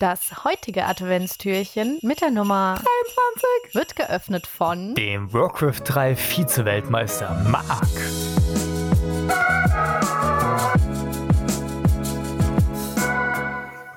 Das 0.00 0.44
heutige 0.44 0.86
Adventstürchen 0.86 1.98
mit 2.00 2.22
der 2.22 2.30
Nummer 2.30 2.80
23 3.66 3.74
wird 3.74 3.96
geöffnet 3.96 4.46
von 4.46 4.94
dem 4.94 5.30
Warcraft 5.30 5.82
3 5.84 6.16
Vize-Weltmeister 6.16 7.34
Mark. 7.50 7.86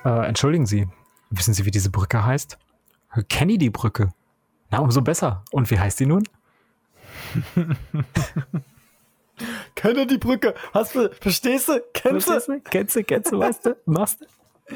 Äh, 0.04 0.26
entschuldigen 0.28 0.66
Sie, 0.66 0.86
wissen 1.30 1.54
Sie, 1.54 1.64
wie 1.64 1.70
diese 1.70 1.88
Brücke 1.88 2.22
heißt? 2.22 2.58
Kennedy-Brücke. 3.30 4.12
Na, 4.68 4.80
umso 4.80 5.00
besser. 5.00 5.42
Und 5.52 5.70
wie 5.70 5.78
heißt 5.78 6.00
die 6.00 6.04
nun? 6.04 6.28
Kennedy-Brücke. 9.74 10.52
Hast 10.74 10.96
du, 10.96 11.08
verstehst 11.18 11.68
du? 11.68 11.82
Kennst 11.94 12.28
du? 12.28 12.60
Kennst 12.60 12.94
du, 12.94 13.04
kennst 13.04 13.32
du, 13.32 13.38
weißt 13.38 13.64
du? 13.64 13.76
Machst 13.86 14.20
du? 14.20 14.26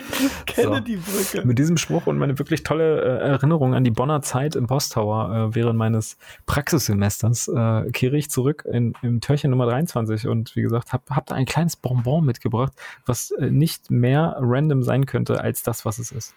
Kennedy-Brücke. 0.47 1.41
So. 1.41 1.45
Mit 1.45 1.59
diesem 1.59 1.77
Spruch 1.77 2.07
und 2.07 2.19
meine 2.19 2.39
wirklich 2.39 2.63
tolle 2.63 3.01
äh, 3.01 3.29
Erinnerung 3.29 3.75
an 3.75 3.85
die 3.85 3.91
Bonner 3.91 4.23
Zeit 4.23 4.57
im 4.57 4.67
Posttower 4.67 5.51
äh, 5.51 5.55
während 5.55 5.79
meines 5.79 6.17
Praxissemesters 6.47 7.49
äh, 7.49 7.91
kehre 7.93 8.17
ich 8.17 8.31
zurück 8.31 8.65
in, 8.71 8.95
im 9.03 9.21
Türchen 9.21 9.51
Nummer 9.51 9.67
23 9.67 10.27
und 10.29 10.55
wie 10.57 10.63
gesagt, 10.63 10.93
habe 10.93 11.05
hab 11.11 11.27
da 11.27 11.35
ein 11.35 11.47
kleines 11.47 11.77
Bonbon 11.77 12.25
mitgebracht, 12.25 12.73
was 13.07 13.31
äh, 13.33 13.51
nicht 13.51 13.91
mehr 13.91 14.37
random 14.39 14.83
sein 14.83 15.07
könnte 15.07 15.41
als 15.41 15.63
das, 15.63 15.85
was 15.85 15.99
es 15.99 16.13
ist. 16.13 16.35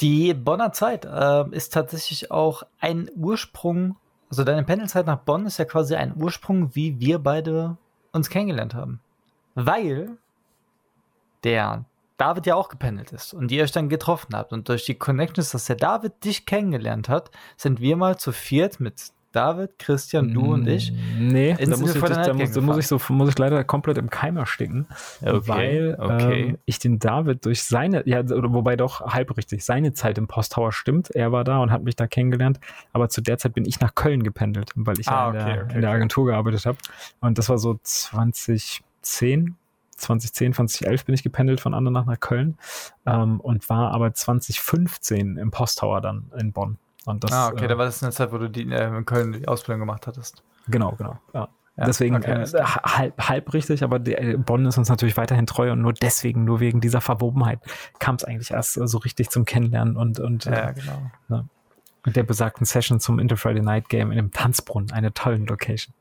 Die 0.00 0.32
Bonner 0.32 0.72
Zeit 0.72 1.04
äh, 1.04 1.44
ist 1.50 1.74
tatsächlich 1.74 2.30
auch 2.30 2.62
ein 2.80 3.10
Ursprung, 3.16 3.96
also 4.30 4.44
deine 4.44 4.64
Pendelzeit 4.64 5.06
nach 5.06 5.18
Bonn 5.18 5.44
ist 5.44 5.58
ja 5.58 5.64
quasi 5.66 5.94
ein 5.94 6.14
Ursprung, 6.16 6.74
wie 6.74 6.98
wir 7.00 7.18
beide 7.18 7.76
uns 8.12 8.30
kennengelernt 8.30 8.74
haben. 8.74 9.00
Weil 9.54 10.16
der 11.44 11.84
David 12.20 12.46
ja 12.46 12.54
auch 12.54 12.68
gependelt 12.68 13.12
ist 13.12 13.32
und 13.32 13.50
ihr 13.50 13.62
euch 13.62 13.72
dann 13.72 13.88
getroffen 13.88 14.34
habt. 14.34 14.52
Und 14.52 14.68
durch 14.68 14.84
die 14.84 14.94
Connections, 14.94 15.50
dass 15.52 15.64
der 15.64 15.76
David 15.76 16.22
dich 16.22 16.44
kennengelernt 16.44 17.08
hat, 17.08 17.30
sind 17.56 17.80
wir 17.80 17.96
mal 17.96 18.18
zu 18.18 18.32
viert 18.32 18.78
mit 18.78 19.12
David, 19.32 19.78
Christian, 19.78 20.34
du 20.34 20.54
und 20.54 20.66
ich. 20.66 20.92
Nee, 21.16 21.54
da 21.54 21.76
muss 21.76 21.94
ich, 21.94 22.02
da, 22.02 22.34
muss, 22.34 22.60
muss, 22.60 22.78
ich 22.78 22.88
so, 22.88 23.00
muss 23.10 23.28
ich 23.28 23.38
leider 23.38 23.62
komplett 23.62 23.96
im 23.96 24.10
Keim 24.10 24.36
ersticken, 24.36 24.88
okay, 25.22 25.40
weil 25.46 25.96
okay. 25.98 26.42
Ähm, 26.42 26.58
ich 26.64 26.80
den 26.80 26.98
David 26.98 27.46
durch 27.46 27.62
seine, 27.62 28.06
ja, 28.08 28.28
wobei 28.28 28.74
doch 28.74 29.00
halb 29.00 29.36
richtig, 29.36 29.64
seine 29.64 29.92
Zeit 29.94 30.18
im 30.18 30.26
Posttower 30.26 30.72
stimmt. 30.72 31.10
Er 31.12 31.30
war 31.30 31.44
da 31.44 31.58
und 31.58 31.70
hat 31.70 31.84
mich 31.84 31.94
da 31.94 32.08
kennengelernt, 32.08 32.58
aber 32.92 33.08
zu 33.08 33.20
der 33.20 33.38
Zeit 33.38 33.54
bin 33.54 33.64
ich 33.64 33.80
nach 33.80 33.94
Köln 33.94 34.24
gependelt, 34.24 34.72
weil 34.74 34.98
ich 34.98 35.08
ah, 35.08 35.12
ja 35.12 35.28
in, 35.30 35.36
okay, 35.36 35.54
der, 35.54 35.76
in 35.76 35.80
der 35.82 35.90
Agentur 35.90 36.26
gearbeitet 36.26 36.66
habe. 36.66 36.78
Und 37.20 37.38
das 37.38 37.48
war 37.48 37.58
so 37.58 37.78
2010, 37.82 39.54
2010, 40.00 40.54
2011 40.54 41.04
bin 41.04 41.14
ich 41.14 41.22
gependelt 41.22 41.60
von 41.60 41.74
Andernach 41.74 42.06
nach 42.06 42.20
Köln 42.20 42.58
ähm, 43.06 43.40
und 43.40 43.68
war 43.68 43.92
aber 43.92 44.12
2015 44.12 45.36
im 45.36 45.50
Posttower 45.50 46.00
dann 46.00 46.30
in 46.38 46.52
Bonn. 46.52 46.78
Und 47.06 47.24
das, 47.24 47.32
ah, 47.32 47.48
okay, 47.48 47.64
äh, 47.64 47.68
da 47.68 47.78
war 47.78 47.86
das 47.86 48.02
eine 48.02 48.12
Zeit, 48.12 48.32
wo 48.32 48.38
du 48.38 48.48
die, 48.48 48.70
äh, 48.70 48.96
in 48.96 49.04
Köln 49.06 49.32
die 49.32 49.48
Ausbildung 49.48 49.80
gemacht 49.80 50.06
hattest. 50.06 50.42
Genau, 50.68 50.92
genau. 50.92 51.18
Ja. 51.32 51.48
Ja, 51.76 51.86
deswegen 51.86 52.16
okay, 52.16 52.42
äh, 52.42 52.62
halb, 52.62 53.28
halb 53.28 53.54
richtig, 53.54 53.82
aber 53.82 53.98
die, 53.98 54.14
äh, 54.14 54.36
Bonn 54.36 54.66
ist 54.66 54.76
uns 54.76 54.90
natürlich 54.90 55.16
weiterhin 55.16 55.46
treu 55.46 55.72
und 55.72 55.80
nur 55.80 55.94
deswegen, 55.94 56.44
nur 56.44 56.60
wegen 56.60 56.80
dieser 56.80 57.00
Verwobenheit, 57.00 57.60
kam 57.98 58.16
es 58.16 58.24
eigentlich 58.24 58.50
erst 58.50 58.76
äh, 58.76 58.86
so 58.86 58.98
richtig 58.98 59.30
zum 59.30 59.46
Kennenlernen 59.46 59.96
und, 59.96 60.18
und, 60.18 60.44
ja, 60.44 60.72
genau. 60.72 61.10
ne, 61.28 61.48
der 62.06 62.24
besagten 62.24 62.66
Session 62.66 63.00
zum 63.00 63.18
Inter 63.18 63.36
Friday 63.36 63.62
Night 63.62 63.88
Game 63.88 64.10
in 64.10 64.16
dem 64.16 64.30
Tanzbrunnen, 64.30 64.92
eine 64.92 65.14
tolle 65.14 65.36
Location. 65.38 65.94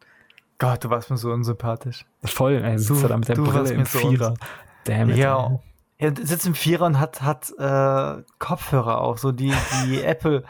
Gott, 0.60 0.84
du 0.84 0.90
warst 0.90 1.10
mir 1.10 1.18
so 1.18 1.32
unsympathisch. 1.32 2.06
Voll, 2.24 2.54
er 2.54 2.78
sitzt 2.78 3.04
da 3.04 3.18
mit 3.18 3.30
der 3.30 3.36
Brille 3.36 3.72
im 3.72 3.86
Vierer. 3.86 4.32
So 4.32 4.36
Damn 4.84 5.10
it. 5.10 5.18
Ja, 5.18 5.60
er 5.98 6.16
sitzt 6.16 6.46
im 6.46 6.54
Vierer 6.54 6.86
und 6.86 7.00
hat, 7.00 7.22
hat 7.22 7.50
äh, 7.58 8.22
Kopfhörer 8.40 9.02
auch, 9.02 9.18
so 9.18 9.32
die, 9.32 9.54
die 9.86 10.02
Apple 10.04 10.44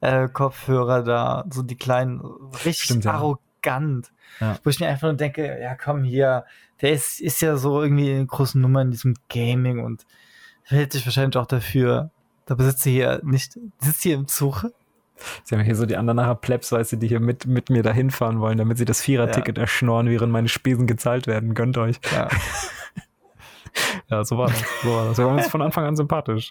äh, 0.00 0.28
Kopfhörer 0.28 1.02
da, 1.04 1.44
so 1.48 1.62
die 1.62 1.76
kleinen, 1.76 2.20
richtig 2.64 2.84
Stimmt, 2.84 3.06
arrogant. 3.06 4.12
Ja. 4.40 4.58
Wo 4.64 4.70
ich 4.70 4.80
mir 4.80 4.88
einfach 4.88 5.08
nur 5.08 5.14
denke, 5.14 5.60
ja 5.60 5.76
komm 5.76 6.02
hier, 6.02 6.44
der 6.80 6.92
ist, 6.92 7.20
ist 7.20 7.40
ja 7.40 7.56
so 7.56 7.82
irgendwie 7.82 8.12
eine 8.12 8.26
große 8.26 8.58
Nummer 8.58 8.82
in 8.82 8.90
diesem 8.90 9.14
Gaming 9.28 9.84
und 9.84 10.04
hält 10.64 10.92
sich 10.92 11.06
wahrscheinlich 11.06 11.36
auch 11.36 11.46
dafür. 11.46 12.10
Da 12.46 12.56
besitzt 12.56 12.82
sie 12.82 12.92
hier 12.92 13.20
nicht, 13.22 13.58
sitzt 13.78 14.02
hier 14.02 14.16
im 14.16 14.26
Zug 14.26 14.66
Sie 15.44 15.54
haben 15.54 15.62
hier 15.62 15.76
so 15.76 15.86
die 15.86 15.96
anderen 15.96 16.16
nachher 16.16 16.34
Plebs, 16.34 16.72
weißt 16.72 16.92
du, 16.92 16.96
die 16.96 17.08
hier 17.08 17.20
mit, 17.20 17.46
mit 17.46 17.70
mir 17.70 17.82
dahin 17.82 18.10
fahren 18.10 18.40
wollen, 18.40 18.58
damit 18.58 18.78
sie 18.78 18.84
das 18.84 19.00
Vierer-Ticket 19.00 19.56
ja. 19.56 19.62
erschnorren, 19.62 20.08
während 20.08 20.32
meine 20.32 20.48
Spesen 20.48 20.86
gezahlt 20.86 21.26
werden. 21.26 21.54
Gönnt 21.54 21.78
euch. 21.78 21.96
Ja, 22.12 22.28
ja 24.08 24.24
so 24.24 24.38
war 24.38 24.48
das. 24.48 24.62
So 24.82 24.94
war 24.94 25.06
das. 25.06 25.18
Wir 25.18 25.26
waren 25.26 25.38
uns 25.38 25.48
von 25.48 25.62
Anfang 25.62 25.84
an 25.84 25.96
sympathisch. 25.96 26.48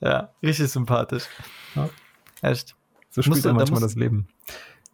Ja, 0.00 0.30
richtig 0.42 0.68
sympathisch. 0.68 1.24
Ja. 1.74 1.88
Echt. 2.42 2.74
So 3.10 3.22
spielt 3.22 3.44
ja 3.44 3.52
manchmal 3.52 3.80
da 3.80 3.86
das 3.86 3.94
Leben. 3.94 4.26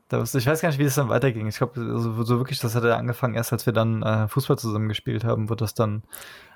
Da 0.08 0.22
ich 0.22 0.46
weiß 0.46 0.62
gar 0.62 0.70
nicht, 0.70 0.78
wie 0.78 0.84
es 0.84 0.94
dann 0.94 1.10
weiterging. 1.10 1.46
Ich 1.48 1.58
glaube, 1.58 1.78
so, 1.98 2.22
so, 2.22 2.38
wirklich, 2.38 2.58
das 2.60 2.74
hat 2.74 2.82
er 2.82 2.96
angefangen, 2.96 3.34
erst 3.34 3.52
als 3.52 3.66
wir 3.66 3.74
dann 3.74 4.02
äh, 4.02 4.26
Fußball 4.26 4.58
zusammen 4.58 4.88
gespielt 4.88 5.22
haben, 5.22 5.50
wurde 5.50 5.64
das 5.64 5.74
dann 5.74 6.02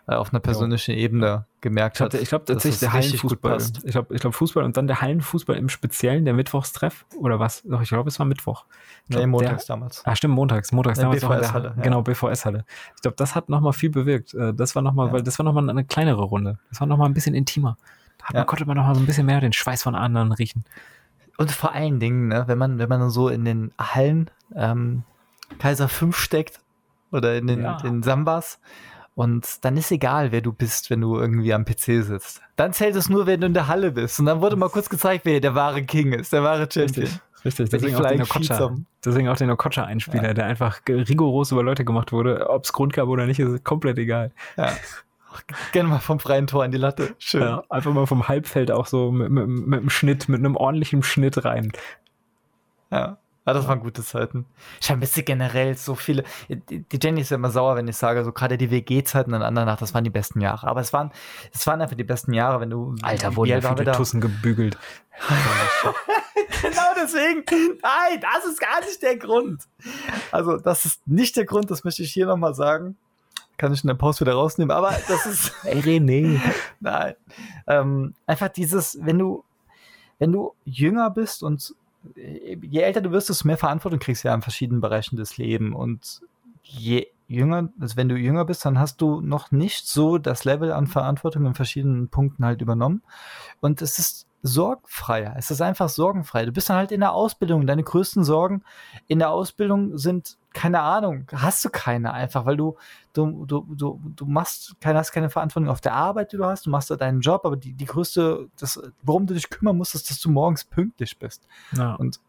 äh, 0.08 0.14
auf 0.14 0.32
einer 0.32 0.40
persönlichen 0.40 0.92
ja. 0.92 0.96
Ebene 0.96 1.46
gemerkt 1.60 2.00
hat. 2.00 2.14
Ich 2.14 2.30
glaube 2.30 2.46
tatsächlich 2.46 2.80
der 2.80 2.94
Hallenfußball. 2.94 3.58
Ich 3.84 3.92
glaube, 3.92 4.14
ich 4.14 4.20
glaube 4.22 4.34
Fußball 4.34 4.64
und 4.64 4.78
dann 4.78 4.86
der 4.86 5.02
Hallenfußball 5.02 5.56
im 5.56 5.68
Speziellen, 5.68 6.24
der 6.24 6.32
Mittwochstreff 6.32 7.04
oder 7.18 7.38
was? 7.38 7.62
Doch, 7.62 7.82
ich 7.82 7.91
glaube, 7.91 8.08
es 8.08 8.18
war 8.18 8.24
Mittwoch. 8.24 8.64
Nee, 9.08 9.26
montags 9.26 9.66
der, 9.66 9.76
damals. 9.76 10.02
Ah, 10.06 10.16
stimmt, 10.16 10.34
montags. 10.34 10.72
Montags 10.72 10.98
damals 10.98 11.20
BVS-Halle. 11.20 11.74
Ja. 11.76 11.82
Genau, 11.82 12.02
BVS-Halle. 12.02 12.64
Ich 12.96 13.02
glaube, 13.02 13.16
das 13.16 13.34
hat 13.34 13.50
nochmal 13.50 13.74
viel 13.74 13.91
bewirkt. 13.91 14.32
Äh, 14.32 14.54
das 14.54 14.74
war 14.74 14.80
nochmal, 14.82 15.08
ja. 15.08 15.12
weil 15.12 15.22
das 15.22 15.38
war 15.38 15.44
nochmal 15.44 15.68
eine 15.68 15.84
kleinere 15.84 16.22
Runde. 16.22 16.58
Das 16.70 16.80
war 16.80 16.86
nochmal 16.86 17.08
ein 17.08 17.14
bisschen 17.14 17.34
intimer. 17.34 17.76
Da 18.30 18.38
ja. 18.38 18.44
konnte 18.44 18.64
man 18.66 18.76
nochmal 18.76 18.94
so 18.94 19.00
ein 19.00 19.06
bisschen 19.06 19.26
mehr 19.26 19.41
den 19.41 19.52
Schweiß 19.52 19.82
von 19.82 19.94
anderen 19.94 20.32
riechen. 20.32 20.64
Und 21.42 21.50
vor 21.50 21.72
allen 21.72 21.98
Dingen, 21.98 22.28
ne, 22.28 22.44
wenn 22.47 22.58
man, 22.58 22.78
wenn 22.78 22.88
man 22.88 23.10
so 23.10 23.28
in 23.28 23.44
den 23.44 23.72
Hallen 23.78 24.30
ähm, 24.54 25.03
Kaiser 25.58 25.88
5 25.88 26.16
steckt 26.16 26.60
oder 27.10 27.36
in 27.36 27.48
den, 27.48 27.62
ja. 27.62 27.76
den 27.78 28.03
Sambas 28.03 28.60
und 29.14 29.64
dann 29.64 29.76
ist 29.76 29.91
egal, 29.91 30.32
wer 30.32 30.41
du 30.41 30.53
bist, 30.53 30.88
wenn 30.88 31.00
du 31.00 31.19
irgendwie 31.19 31.53
am 31.53 31.64
PC 31.64 32.04
sitzt. 32.04 32.41
Dann 32.56 32.72
zählt 32.72 32.97
es 32.97 33.08
nur, 33.08 33.26
wenn 33.26 33.41
du 33.41 33.48
in 33.48 33.54
der 33.54 33.66
Halle 33.66 33.91
bist. 33.91 34.20
Und 34.20 34.26
dann 34.26 34.41
wurde 34.41 34.54
mal 34.54 34.69
kurz 34.69 34.88
gezeigt, 34.88 35.25
wer 35.25 35.41
der 35.41 35.54
wahre 35.54 35.82
King 35.82 36.12
ist, 36.12 36.32
der 36.32 36.44
wahre 36.44 36.69
Champion. 36.70 37.06
Richtig. 37.06 37.20
Richtig, 37.44 37.70
deswegen 37.70 37.97
auch, 37.97 38.06
den 38.06 38.22
Okocha, 38.22 38.76
deswegen 39.04 39.28
auch 39.28 39.36
den 39.36 39.50
Okocha-Einspieler, 39.50 40.28
ja. 40.28 40.34
der 40.34 40.47
einfach 40.47 40.80
rigoros 40.86 41.50
über 41.50 41.64
Leute 41.64 41.84
gemacht 41.84 42.12
wurde. 42.12 42.48
Ob 42.48 42.62
es 42.64 42.72
Grund 42.72 42.92
gab 42.92 43.09
oder 43.09 43.26
nicht, 43.26 43.41
ist 43.41 43.64
komplett 43.64 43.98
egal. 43.98 44.30
Ja. 44.56 44.70
Gerne 45.72 45.88
mal 45.88 45.98
vom 45.98 46.20
freien 46.20 46.47
Tor 46.47 46.65
in 46.65 46.72
die 46.72 46.78
Latte. 46.78 47.15
Schön. 47.19 47.43
Ja, 47.43 47.65
einfach 47.69 47.93
mal 47.93 48.06
vom 48.06 48.28
Halbfeld 48.28 48.70
auch 48.70 48.87
so 48.87 49.10
mit, 49.10 49.31
mit, 49.31 49.47
mit 49.47 49.81
einem 49.81 49.91
Schnitt, 49.91 50.28
mit 50.28 50.41
einem 50.41 50.56
ordentlichen 50.56 51.03
Schnitt 51.03 51.44
rein. 51.44 51.72
Ja. 52.91 53.19
Ja, 53.44 53.54
das 53.54 53.66
waren 53.66 53.81
gute 53.81 54.04
Zeiten. 54.04 54.47
Ich 54.81 54.87
vermisse 54.87 55.25
generell 55.25 55.76
so 55.76 55.97
viele. 55.97 56.22
Die 56.48 56.98
Jenny 57.03 57.22
ist 57.22 57.31
ja 57.31 57.37
immer 57.37 57.50
sauer, 57.50 57.75
wenn 57.75 57.88
ich 57.88 57.97
sage, 57.97 58.22
so 58.22 58.31
gerade 58.31 58.56
die 58.56 58.71
WG-Zeiten 58.71 59.34
und 59.34 59.42
anderen 59.42 59.66
nach, 59.66 59.78
das 59.78 59.94
waren 59.94 60.04
die 60.04 60.10
besten 60.10 60.41
Jahre. 60.41 60.69
Aber 60.69 60.81
es 60.81 60.92
waren, 60.92 61.10
es 61.53 61.66
waren 61.66 61.81
einfach 61.81 61.97
die 61.97 62.04
besten 62.04 62.32
Jahre, 62.34 62.60
wenn 62.60 62.71
du. 62.71 62.94
Alter, 63.03 63.34
wurden 63.34 63.50
ja 63.50 63.60
viele 63.60 63.91
Tussen 63.92 64.21
gebügelt. 64.21 64.78
genau 66.62 66.92
deswegen. 66.97 67.44
Nein, 67.82 68.21
das 68.21 68.44
ist 68.44 68.60
gar 68.60 68.81
nicht 68.81 69.03
der 69.03 69.16
Grund. 69.16 69.65
Also, 70.31 70.59
das 70.59 70.84
ist 70.84 71.04
nicht 71.09 71.34
der 71.34 71.44
Grund, 71.44 71.69
das 71.69 71.82
möchte 71.82 72.04
ich 72.04 72.12
hier 72.12 72.26
nochmal 72.26 72.54
sagen. 72.54 72.97
Kann 73.62 73.72
ich 73.72 73.84
in 73.84 73.86
der 73.86 73.94
Pause 73.94 74.22
wieder 74.22 74.34
rausnehmen, 74.34 74.76
aber 74.76 74.90
das 75.06 75.24
ist. 75.24 75.52
Ey, 75.62 75.78
René. 75.78 76.40
Nein. 76.80 77.14
Ähm, 77.68 78.12
einfach 78.26 78.48
dieses, 78.48 78.98
wenn 79.02 79.20
du, 79.20 79.44
wenn 80.18 80.32
du 80.32 80.54
jünger 80.64 81.10
bist 81.10 81.44
und 81.44 81.72
je 82.16 82.80
älter 82.80 83.00
du 83.00 83.12
wirst, 83.12 83.28
desto 83.28 83.46
mehr 83.46 83.56
Verantwortung 83.56 84.00
kriegst 84.00 84.24
du 84.24 84.28
ja 84.28 84.34
in 84.34 84.42
verschiedenen 84.42 84.80
Bereichen 84.80 85.14
des 85.14 85.36
Lebens. 85.36 85.76
Und 85.76 86.22
je 86.64 87.06
jünger, 87.28 87.68
also 87.78 87.96
wenn 87.96 88.08
du 88.08 88.16
jünger 88.16 88.44
bist, 88.44 88.64
dann 88.64 88.80
hast 88.80 89.00
du 89.00 89.20
noch 89.20 89.52
nicht 89.52 89.86
so 89.86 90.18
das 90.18 90.44
Level 90.44 90.72
an 90.72 90.88
Verantwortung 90.88 91.46
in 91.46 91.54
verschiedenen 91.54 92.08
Punkten 92.08 92.44
halt 92.44 92.62
übernommen. 92.62 93.00
Und 93.60 93.80
es 93.80 94.00
ist 94.00 94.26
sorgenfreier. 94.42 95.34
Es 95.36 95.50
ist 95.50 95.60
einfach 95.60 95.89
sorgenfrei. 95.89 96.44
Du 96.44 96.53
bist 96.53 96.68
dann 96.68 96.77
halt 96.77 96.92
in 96.92 97.00
der 97.00 97.12
Ausbildung. 97.12 97.66
Deine 97.66 97.84
größten 97.84 98.24
Sorgen 98.24 98.62
in 99.06 99.21
der 99.21 99.30
Ausbildung 99.30 99.97
sind, 99.97 100.36
keine 100.53 100.80
Ahnung, 100.80 101.27
hast 101.33 101.65
du 101.65 101.71
keine 101.71 102.12
einfach, 102.12 102.44
weil 102.44 102.56
du, 102.56 102.77
du, 103.12 103.47
du, 103.47 103.66
du, 103.71 104.00
du 104.16 104.27
machst 104.27 104.74
keine, 104.80 104.98
hast 104.98 105.12
keine 105.12 105.30
Verantwortung 105.30 105.71
auf 105.71 105.80
der 105.80 105.94
Arbeit, 105.94 106.33
die 106.33 106.36
du 106.36 106.44
hast. 106.44 106.66
Du 106.66 106.71
machst 106.71 106.91
da 106.91 106.97
deinen 106.97 107.21
Job, 107.21 107.44
aber 107.44 107.56
die, 107.56 107.72
die 107.72 107.84
größte, 107.84 108.48
das, 108.59 108.80
worum 109.03 109.27
du 109.27 109.34
dich 109.34 109.48
kümmern 109.48 109.77
musst, 109.77 109.94
ist, 109.94 110.10
dass 110.10 110.21
du 110.21 110.30
morgens 110.30 110.65
pünktlich 110.65 111.18
bist. 111.18 111.47
Ja. 111.77 111.94
Und, 111.94 112.21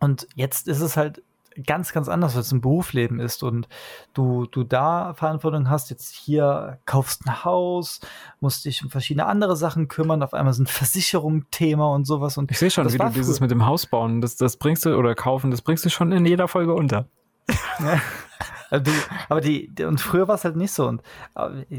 und 0.00 0.26
jetzt 0.34 0.66
ist 0.66 0.80
es 0.80 0.96
halt 0.96 1.22
ganz, 1.66 1.92
ganz 1.92 2.08
anders, 2.08 2.36
als 2.36 2.52
ein 2.52 2.60
Berufsleben 2.60 3.20
ist 3.20 3.42
und 3.42 3.68
du, 4.14 4.46
du 4.46 4.64
da 4.64 5.14
Verantwortung 5.14 5.68
hast, 5.68 5.90
jetzt 5.90 6.14
hier 6.14 6.78
kaufst 6.86 7.26
ein 7.26 7.44
Haus, 7.44 8.00
musst 8.40 8.64
dich 8.64 8.82
um 8.82 8.90
verschiedene 8.90 9.26
andere 9.26 9.56
Sachen 9.56 9.88
kümmern, 9.88 10.22
auf 10.22 10.34
einmal 10.34 10.54
sind 10.54 10.68
Versicherungen 10.70 11.46
Thema 11.50 11.92
und 11.92 12.06
sowas. 12.06 12.38
Und 12.38 12.50
ich 12.50 12.58
sehe 12.58 12.70
schon, 12.70 12.92
wie 12.92 12.98
du 12.98 13.08
dieses 13.10 13.40
mit 13.40 13.50
dem 13.50 13.66
Haus 13.66 13.86
bauen, 13.86 14.20
das, 14.20 14.36
das 14.36 14.56
bringst 14.56 14.84
du 14.84 14.96
oder 14.96 15.14
kaufen, 15.14 15.50
das 15.50 15.62
bringst 15.62 15.84
du 15.84 15.90
schon 15.90 16.12
in 16.12 16.26
jeder 16.26 16.48
Folge 16.48 16.74
unter. 16.74 17.06
Ja. 17.80 18.00
du, 18.70 18.90
aber 19.28 19.40
die, 19.40 19.72
und 19.84 20.00
früher 20.00 20.28
war 20.28 20.34
es 20.34 20.44
halt 20.44 20.56
nicht 20.56 20.72
so. 20.72 20.86
Und 20.86 21.02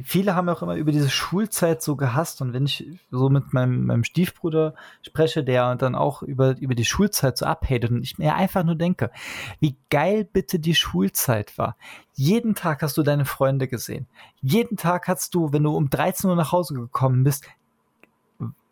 viele 0.03 0.35
haben 0.35 0.49
auch 0.49 0.61
immer 0.61 0.75
über 0.75 0.91
diese 0.91 1.09
Schulzeit 1.09 1.81
so 1.81 1.95
gehasst. 1.95 2.41
Und 2.41 2.53
wenn 2.53 2.65
ich 2.65 2.87
so 3.11 3.29
mit 3.29 3.53
meinem, 3.53 3.85
meinem 3.85 4.03
Stiefbruder 4.03 4.73
spreche, 5.01 5.43
der 5.43 5.75
dann 5.75 5.95
auch 5.95 6.21
über, 6.23 6.57
über 6.57 6.75
die 6.75 6.85
Schulzeit 6.85 7.37
so 7.37 7.45
abhatet 7.45 7.91
und 7.91 8.03
ich 8.03 8.17
mir 8.17 8.35
einfach 8.35 8.63
nur 8.63 8.75
denke, 8.75 9.11
wie 9.59 9.77
geil 9.89 10.23
bitte 10.25 10.59
die 10.59 10.75
Schulzeit 10.75 11.57
war. 11.57 11.75
Jeden 12.13 12.55
Tag 12.55 12.81
hast 12.81 12.97
du 12.97 13.03
deine 13.03 13.25
Freunde 13.25 13.67
gesehen. 13.67 14.07
Jeden 14.41 14.75
Tag 14.75 15.07
hast 15.07 15.35
du, 15.35 15.53
wenn 15.53 15.63
du 15.63 15.75
um 15.75 15.89
13 15.89 16.29
Uhr 16.29 16.35
nach 16.35 16.51
Hause 16.51 16.73
gekommen 16.73 17.23
bist, 17.23 17.45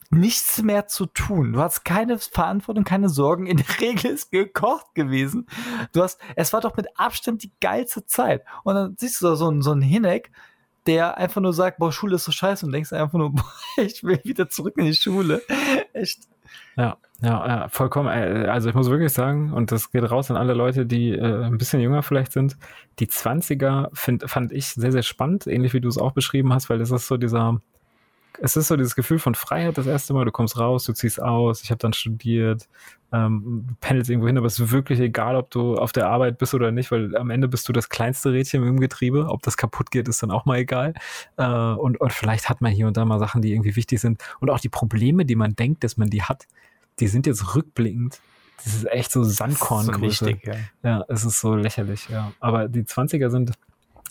nichts 0.09 0.61
mehr 0.61 0.87
zu 0.87 1.05
tun. 1.05 1.53
Du 1.53 1.59
hast 1.59 1.83
keine 1.83 2.17
Verantwortung, 2.17 2.83
keine 2.83 3.09
Sorgen. 3.09 3.45
In 3.47 3.57
der 3.57 3.65
Regel 3.81 4.11
ist 4.11 4.31
gekocht 4.31 4.93
gewesen. 4.95 5.47
Du 5.93 6.01
hast, 6.01 6.19
es 6.35 6.53
war 6.53 6.61
doch 6.61 6.75
mit 6.77 6.87
Abstand 6.95 7.43
die 7.43 7.51
geilste 7.59 8.05
Zeit. 8.05 8.43
Und 8.63 8.75
dann 8.75 8.95
siehst 8.97 9.21
du 9.21 9.27
da 9.27 9.35
so, 9.35 9.47
einen, 9.47 9.61
so 9.61 9.71
einen 9.71 9.81
Hineck, 9.81 10.31
der 10.85 11.17
einfach 11.17 11.41
nur 11.41 11.53
sagt, 11.53 11.79
boah, 11.79 11.91
Schule 11.91 12.15
ist 12.15 12.23
so 12.23 12.31
scheiße 12.31 12.65
und 12.65 12.71
denkst 12.71 12.93
einfach 12.93 13.17
nur, 13.17 13.31
boah, 13.35 13.51
ich 13.77 14.03
will 14.03 14.21
wieder 14.23 14.49
zurück 14.49 14.75
in 14.77 14.85
die 14.85 14.93
Schule. 14.95 15.41
Echt. 15.93 16.27
Ja, 16.77 16.97
ja, 17.21 17.47
ja, 17.47 17.67
vollkommen. 17.69 18.09
Äh, 18.09 18.47
also 18.47 18.69
ich 18.69 18.75
muss 18.75 18.89
wirklich 18.89 19.11
sagen, 19.11 19.51
und 19.51 19.71
das 19.71 19.91
geht 19.91 20.09
raus 20.09 20.31
an 20.31 20.37
alle 20.37 20.53
Leute, 20.53 20.85
die 20.85 21.11
äh, 21.11 21.43
ein 21.43 21.57
bisschen 21.57 21.81
jünger 21.81 22.03
vielleicht 22.03 22.31
sind, 22.31 22.57
die 22.99 23.07
20er 23.07 23.89
find, 23.93 24.29
fand 24.29 24.51
ich 24.53 24.67
sehr, 24.67 24.91
sehr 24.91 25.03
spannend, 25.03 25.47
ähnlich 25.47 25.73
wie 25.73 25.81
du 25.81 25.89
es 25.89 25.97
auch 25.97 26.11
beschrieben 26.13 26.53
hast, 26.53 26.69
weil 26.69 26.79
das 26.79 26.91
ist 26.91 27.07
so 27.07 27.17
dieser, 27.17 27.59
es 28.41 28.55
ist 28.55 28.67
so 28.67 28.75
dieses 28.75 28.95
Gefühl 28.95 29.19
von 29.19 29.35
Freiheit 29.35 29.77
das 29.77 29.87
erste 29.87 30.13
Mal, 30.13 30.25
du 30.25 30.31
kommst 30.31 30.57
raus, 30.57 30.83
du 30.83 30.93
ziehst 30.93 31.21
aus, 31.21 31.61
ich 31.63 31.71
habe 31.71 31.79
dann 31.79 31.93
studiert, 31.93 32.67
ähm, 33.11 33.65
du 33.67 33.75
pendelst 33.79 34.09
irgendwo 34.09 34.27
hin, 34.27 34.37
aber 34.37 34.47
es 34.47 34.59
ist 34.59 34.71
wirklich 34.71 34.99
egal, 34.99 35.35
ob 35.35 35.49
du 35.49 35.75
auf 35.75 35.91
der 35.91 36.07
Arbeit 36.07 36.37
bist 36.37 36.53
oder 36.53 36.71
nicht, 36.71 36.91
weil 36.91 37.15
am 37.15 37.29
Ende 37.29 37.47
bist 37.47 37.67
du 37.69 37.73
das 37.73 37.89
kleinste 37.89 38.31
Rädchen 38.31 38.63
im 38.65 38.79
Getriebe. 38.79 39.27
Ob 39.29 39.41
das 39.43 39.57
kaputt 39.57 39.91
geht, 39.91 40.07
ist 40.07 40.21
dann 40.21 40.31
auch 40.31 40.45
mal 40.45 40.57
egal. 40.57 40.93
Äh, 41.37 41.45
und, 41.45 41.99
und 41.99 42.13
vielleicht 42.13 42.49
hat 42.49 42.61
man 42.61 42.71
hier 42.71 42.87
und 42.87 42.97
da 42.97 43.05
mal 43.05 43.19
Sachen, 43.19 43.41
die 43.41 43.53
irgendwie 43.53 43.75
wichtig 43.75 44.01
sind. 44.01 44.21
Und 44.39 44.49
auch 44.49 44.59
die 44.59 44.69
Probleme, 44.69 45.25
die 45.25 45.35
man 45.35 45.55
denkt, 45.55 45.83
dass 45.83 45.97
man 45.97 46.09
die 46.09 46.23
hat, 46.23 46.47
die 46.99 47.07
sind 47.07 47.27
jetzt 47.27 47.55
rückblickend 47.55 48.19
das 48.63 48.73
ist 48.73 48.91
echt 48.91 49.11
so 49.11 49.23
Sandkorngröße. 49.23 50.25
So 50.25 50.31
ja. 50.51 50.55
ja, 50.83 51.05
es 51.07 51.23
ist 51.23 51.39
so 51.39 51.55
lächerlich, 51.55 52.09
ja. 52.09 52.31
Aber 52.39 52.67
die 52.67 52.83
20er 52.83 53.29
sind 53.29 53.53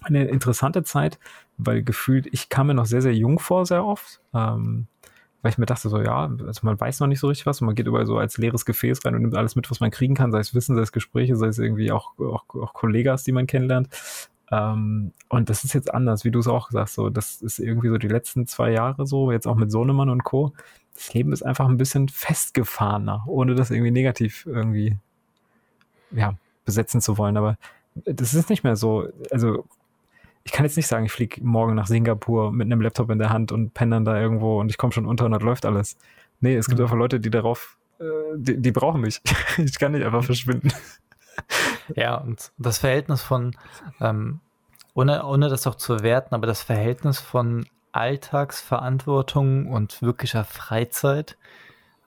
eine 0.03 0.25
interessante 0.25 0.83
Zeit, 0.83 1.19
weil 1.59 1.83
gefühlt, 1.83 2.27
ich 2.33 2.49
kam 2.49 2.69
mir 2.69 2.75
noch 2.75 2.87
sehr, 2.87 3.03
sehr 3.03 3.15
jung 3.15 3.39
vor, 3.39 3.67
sehr 3.67 3.85
oft. 3.85 4.21
Ähm, 4.35 4.87
weil 5.47 5.51
ich 5.51 5.59
mir 5.59 5.67
dachte, 5.67 5.89
so, 5.89 6.01
ja, 6.01 6.29
also 6.45 6.61
man 6.63 6.81
weiß 6.81 6.99
noch 6.99 7.07
nicht 7.07 7.21
so 7.21 7.29
richtig 7.29 7.47
was 7.47 7.61
und 7.61 7.67
man 7.67 7.77
geht 7.77 7.87
überall 7.87 8.05
so 8.05 8.19
als 8.19 8.37
leeres 8.37 8.65
Gefäß 8.65 9.05
rein 9.05 9.15
und 9.15 9.23
nimmt 9.23 9.37
alles 9.37 9.55
mit, 9.55 9.71
was 9.71 9.79
man 9.79 9.93
kriegen 9.93 10.15
kann, 10.15 10.33
sei 10.33 10.41
es 10.41 10.55
Wissen, 10.57 10.75
sei 10.75 10.83
es 10.83 10.91
Gespräche, 10.91 11.37
sei 11.37 11.47
es 11.47 11.61
irgendwie 11.61 11.93
auch, 11.93 12.19
auch, 12.19 12.45
auch 12.53 12.73
Kollegas, 12.75 13.23
die 13.23 13.31
man 13.31 13.47
kennenlernt. 13.47 13.89
Ähm, 14.51 15.13
und 15.29 15.49
das 15.49 15.63
ist 15.63 15.73
jetzt 15.73 15.95
anders, 15.95 16.25
wie 16.25 16.33
du 16.33 16.41
es 16.41 16.49
auch 16.49 16.73
sagst, 16.73 16.95
so, 16.95 17.11
das 17.11 17.43
ist 17.43 17.61
irgendwie 17.61 17.91
so 17.91 17.97
die 17.99 18.09
letzten 18.09 18.49
zwei 18.49 18.73
Jahre 18.73 19.07
so, 19.07 19.31
jetzt 19.31 19.47
auch 19.47 19.55
mit 19.55 19.71
Sohnemann 19.71 20.09
und 20.09 20.25
Co. 20.25 20.53
Das 20.95 21.15
Leben 21.15 21.33
ist 21.33 21.45
einfach 21.45 21.69
ein 21.69 21.77
bisschen 21.77 22.09
festgefahrener, 22.09 23.25
ohne 23.27 23.55
das 23.55 23.71
irgendwie 23.71 23.93
negativ 23.93 24.47
irgendwie, 24.47 24.97
ja, 26.11 26.35
besetzen 26.65 27.01
zu 27.01 27.19
wollen, 27.19 27.37
aber 27.37 27.57
das 28.05 28.35
ist 28.35 28.51
nicht 28.51 28.65
mehr 28.65 28.75
so, 28.75 29.09
also 29.31 29.65
ich 30.47 30.53
kann 30.53 30.65
jetzt 30.65 30.77
nicht 30.77 30.87
sagen, 30.87 31.07
ich 31.07 31.13
fliege 31.13 31.43
morgen 31.43 31.75
nach 31.75 31.89
Singapur 31.89 32.53
mit 32.53 32.67
einem 32.67 32.81
Laptop 32.81 33.11
in 33.11 33.19
der 33.19 33.31
Hand 33.31 33.51
und 33.51 33.75
penne 33.75 33.97
dann 33.97 34.05
da 34.05 34.19
irgendwo 34.19 34.61
und 34.61 34.71
ich 34.71 34.79
komme 34.79 34.93
schon 34.93 35.05
unter 35.05 35.25
und 35.25 35.33
das 35.33 35.43
läuft 35.43 35.67
alles. 35.67 35.97
Nee, 36.39 36.55
es 36.55 36.69
gibt 36.69 36.79
mhm. 36.79 36.85
einfach 36.85 36.97
Leute, 36.97 37.19
die 37.19 37.31
darauf, 37.31 37.77
äh, 37.99 38.05
die, 38.37 38.63
die 38.63 38.71
brauchen 38.71 39.01
mich. 39.01 39.21
ich 39.59 39.77
kann 39.77 39.93
nicht 39.93 40.05
einfach 40.05 40.25
verschwinden. 40.25 40.73
Ja, 41.95 42.17
und 42.17 42.51
das 42.59 42.79
Verhältnis 42.79 43.23
von, 43.23 43.55
ähm, 44.01 44.41
ohne, 44.95 45.25
ohne 45.25 45.51
das 45.51 45.67
auch 45.67 45.75
zu 45.77 46.03
werten, 46.03 46.35
aber 46.35 46.47
das 46.47 46.63
Verhältnis 46.63 47.21
von 47.21 47.67
Alltagsverantwortung 47.93 49.67
und 49.67 50.01
wirklicher 50.01 50.45
Freizeit 50.45 51.37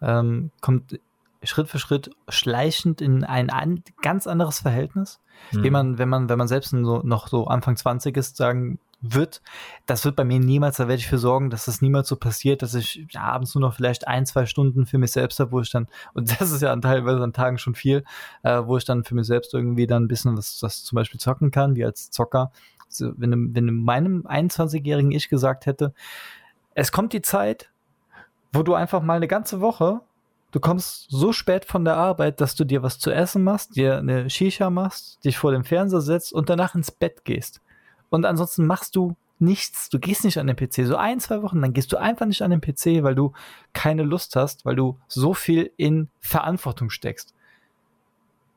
ähm, 0.01 0.49
kommt 0.61 0.99
Schritt 1.43 1.69
für 1.69 1.79
Schritt 1.79 2.11
schleichend 2.27 3.01
in 3.01 3.23
ein 3.23 3.49
an, 3.49 3.83
ganz 4.01 4.27
anderes 4.27 4.59
Verhältnis. 4.59 5.19
Mhm. 5.51 5.63
Wie 5.63 5.69
man, 5.69 5.97
wenn 5.97 6.09
man, 6.09 6.29
wenn 6.29 6.37
man 6.37 6.47
selbst 6.47 6.71
so, 6.71 7.01
noch 7.03 7.27
so 7.27 7.47
Anfang 7.47 7.77
20 7.77 8.15
ist, 8.17 8.37
sagen 8.37 8.79
wird, 9.01 9.41
das 9.85 10.03
wird 10.03 10.17
bei 10.17 10.25
mir 10.25 10.39
niemals, 10.39 10.77
da 10.77 10.87
werde 10.87 10.99
ich 10.99 11.07
für 11.07 11.17
sorgen, 11.17 11.49
dass 11.49 11.65
das 11.65 11.81
niemals 11.81 12.09
so 12.09 12.17
passiert, 12.17 12.61
dass 12.61 12.75
ich 12.75 13.05
ja, 13.11 13.21
abends 13.21 13.55
nur 13.55 13.61
noch 13.61 13.73
vielleicht 13.73 14.07
ein, 14.07 14.25
zwei 14.25 14.45
Stunden 14.45 14.85
für 14.85 14.97
mich 14.97 15.13
selbst 15.13 15.39
habe, 15.39 15.53
wo 15.53 15.61
ich 15.61 15.71
dann, 15.71 15.87
und 16.13 16.39
das 16.39 16.51
ist 16.51 16.61
ja 16.61 16.73
an 16.73 16.81
teilweise 16.81 17.23
an 17.23 17.33
Tagen 17.33 17.57
schon 17.57 17.75
viel, 17.75 18.03
äh, 18.43 18.61
wo 18.65 18.77
ich 18.77 18.85
dann 18.85 19.03
für 19.03 19.15
mich 19.15 19.27
selbst 19.27 19.53
irgendwie 19.53 19.87
dann 19.87 20.03
ein 20.03 20.07
bisschen 20.07 20.35
was, 20.37 20.61
was 20.61 20.83
zum 20.83 20.97
Beispiel 20.97 21.19
zocken 21.19 21.51
kann, 21.51 21.75
wie 21.75 21.85
als 21.85 22.11
Zocker. 22.11 22.51
Also, 22.87 23.13
wenn, 23.17 23.55
wenn 23.55 23.73
meinem 23.73 24.25
21-jährigen 24.27 25.11
Ich 25.11 25.29
gesagt 25.29 25.65
hätte, 25.65 25.93
es 26.73 26.91
kommt 26.91 27.13
die 27.13 27.21
Zeit, 27.21 27.69
wo 28.51 28.63
du 28.63 28.73
einfach 28.73 29.01
mal 29.01 29.15
eine 29.15 29.27
ganze 29.27 29.61
Woche 29.61 30.01
du 30.51 30.59
kommst 30.59 31.07
so 31.09 31.31
spät 31.31 31.65
von 31.65 31.85
der 31.85 31.97
Arbeit, 31.97 32.41
dass 32.41 32.55
du 32.55 32.63
dir 32.63 32.83
was 32.83 32.99
zu 32.99 33.11
essen 33.11 33.43
machst, 33.43 33.75
dir 33.75 33.97
eine 33.97 34.29
Shisha 34.29 34.69
machst, 34.69 35.23
dich 35.23 35.37
vor 35.37 35.51
dem 35.51 35.63
Fernseher 35.63 36.01
setzt 36.01 36.33
und 36.33 36.49
danach 36.49 36.75
ins 36.75 36.91
Bett 36.91 37.25
gehst. 37.25 37.61
Und 38.09 38.25
ansonsten 38.25 38.65
machst 38.65 38.95
du 38.95 39.15
nichts. 39.39 39.89
Du 39.89 39.99
gehst 39.99 40.25
nicht 40.25 40.37
an 40.37 40.47
den 40.47 40.55
PC. 40.55 40.85
So 40.85 40.95
ein, 40.97 41.19
zwei 41.19 41.41
Wochen, 41.41 41.61
dann 41.61 41.73
gehst 41.73 41.91
du 41.93 41.97
einfach 41.97 42.25
nicht 42.25 42.41
an 42.41 42.51
den 42.51 42.61
PC, 42.61 43.03
weil 43.03 43.15
du 43.15 43.33
keine 43.73 44.03
Lust 44.03 44.35
hast, 44.35 44.65
weil 44.65 44.75
du 44.75 44.99
so 45.07 45.33
viel 45.33 45.71
in 45.77 46.09
Verantwortung 46.19 46.89
steckst. 46.89 47.33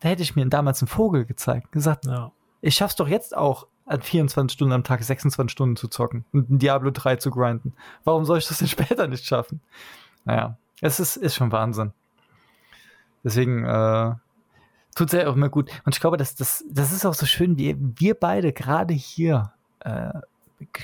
Da 0.01 0.09
hätte 0.09 0.23
ich 0.23 0.35
mir 0.35 0.45
damals 0.47 0.83
einen 0.83 0.89
Vogel 0.89 1.25
gezeigt, 1.25 1.71
gesagt, 1.71 2.07
ja. 2.07 2.33
ich 2.61 2.75
schaff's 2.75 2.97
doch 2.97 3.07
jetzt 3.07 3.37
auch, 3.37 3.67
an 3.85 4.01
24 4.01 4.55
Stunden 4.55 4.73
am 4.73 4.85
Tag 4.85 5.03
26 5.03 5.51
Stunden 5.51 5.77
zu 5.77 5.89
zocken 5.89 6.25
und 6.33 6.51
ein 6.51 6.59
Diablo 6.59 6.91
3 6.91 7.17
zu 7.17 7.31
grinden. 7.31 7.75
Warum 8.05 8.25
soll 8.25 8.39
ich 8.39 8.47
das 8.47 8.59
denn 8.59 8.69
später 8.69 9.07
nicht 9.07 9.27
schaffen? 9.27 9.61
Naja, 10.25 10.57
es 10.83 11.01
ist, 11.01 11.17
ist 11.17 11.37
schon 11.37 11.53
Wahnsinn. 11.53 11.93
Deswegen 13.25 13.65
äh, 13.65 14.15
tut 14.95 15.07
es 15.07 15.13
ja 15.13 15.29
auch 15.29 15.37
immer 15.37 15.49
gut. 15.49 15.71
Und 15.85 15.95
ich 15.95 16.01
glaube, 16.01 16.17
das, 16.17 16.35
das, 16.35 16.65
das 16.69 16.93
ist 16.93 17.07
auch 17.07 17.15
so 17.15 17.25
schön, 17.25 17.57
wie 17.57 17.77
wir 17.79 18.15
beide 18.15 18.53
gerade 18.53 18.93
hier 18.93 19.53
äh, 19.81 20.13